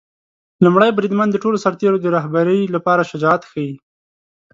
لومړی 0.63 0.89
بریدمن 0.97 1.27
د 1.31 1.35
ټولو 1.43 1.57
سرتیرو 1.65 1.97
د 2.03 2.07
رهبری 2.17 2.59
لپاره 2.75 3.07
شجاعت 3.11 3.41
ښيي. 3.51 3.73